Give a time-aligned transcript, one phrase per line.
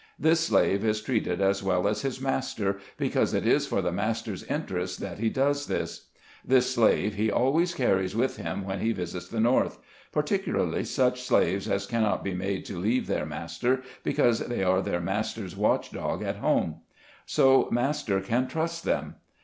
[0.17, 4.41] This slave is treated as well as his master, because it is for the master's
[4.45, 6.05] interest that he does SLAVES ON
[6.47, 6.81] THE PLANTATION.
[7.31, 7.67] 161 this.
[7.67, 9.77] This slave he always carries with him when he visits the North;
[10.11, 14.81] particularly such slaves as can not be made to leave their master, because they are
[14.81, 16.77] their master's watch dog at home.
[17.27, 19.17] So master can trust them.